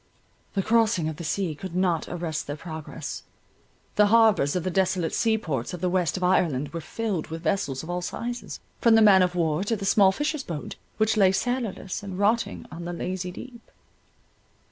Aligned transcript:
The 0.55 0.63
crossing 0.63 1.07
of 1.09 1.17
the 1.17 1.23
sea 1.23 1.53
could 1.53 1.75
not 1.75 2.09
arrest 2.09 2.47
their 2.47 2.55
progress. 2.55 3.21
The 3.97 4.07
harbours 4.07 4.55
of 4.55 4.63
the 4.63 4.71
desolate 4.71 5.13
sea 5.13 5.37
ports 5.37 5.75
of 5.75 5.79
the 5.81 5.91
west 5.91 6.17
of 6.17 6.23
Ireland 6.23 6.69
were 6.69 6.81
filled 6.81 7.27
with 7.27 7.43
vessels 7.43 7.83
of 7.83 7.89
all 7.91 8.01
sizes, 8.01 8.59
from 8.79 8.95
the 8.95 9.03
man 9.03 9.21
of 9.21 9.35
war 9.35 9.63
to 9.63 9.75
the 9.75 9.85
small 9.85 10.11
fishers' 10.11 10.41
boat, 10.43 10.75
which 10.97 11.17
lay 11.17 11.31
sailorless, 11.31 12.01
and 12.01 12.17
rotting 12.17 12.65
on 12.71 12.85
the 12.85 12.93
lazy 12.93 13.29
deep. 13.29 13.69